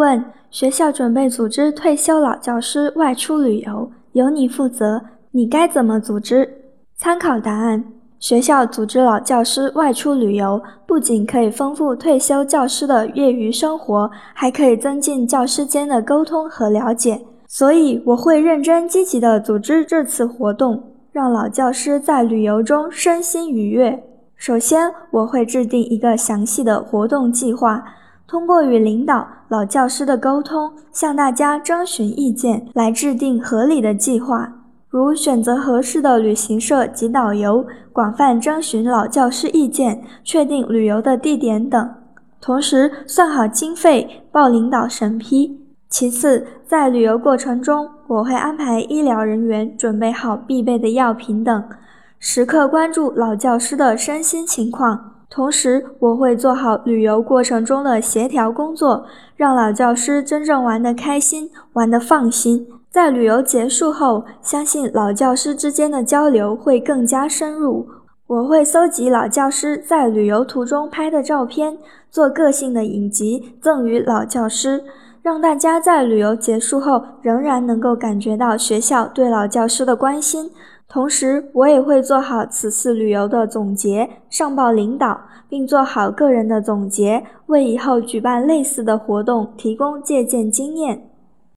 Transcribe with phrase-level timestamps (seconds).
[0.00, 6.48] 问：学校准备组织退休老教师外出旅游，由你负责，你该怎么组织？
[6.96, 7.84] 参考答案：
[8.18, 17.20] 学校组织老教师外出旅游，不仅可以丰富退休教师的业余生活，还可以增进教师间的沟通和了解。
[17.46, 20.82] 所以，我会认真积极地组织这次活动，
[21.12, 24.02] 让老教师在旅游中身心愉悦。
[24.34, 27.84] 首先，我会制定一个详细的活动计划。
[28.30, 34.52] 通过与领导、老教师的沟通，向大家征询意见，来制定合理的计划，
[34.88, 41.90] 如选择合适的旅行社及导游，广泛征询老教师意见，确定旅游的地点等。
[42.40, 45.60] 同时，算好经费，报领导审批。
[45.88, 51.64] 其次，在旅游过程中，我会安排医疗人员准备好必备的药品等，
[52.20, 55.14] 时刻关注老教师的身心情况。
[55.30, 62.66] 同时，我会做好旅游过程中的协调工作，让老教师真正玩得开心、玩得放心。
[62.90, 67.86] 在旅游结束后，相信老教师之间的交流会更加深入。
[68.26, 71.78] 我会搜集老教师在旅游途中拍的照片，
[72.10, 74.82] 做个性的影集赠予老教师，
[75.22, 80.50] 让大家在旅游结束后仍然能够感觉到学校对老教师的关心。
[80.88, 91.09] 同时，我也会做好此次旅游的总结，上报领导，并做好个人的总结，为以后举办类似的活动提供借鉴经验。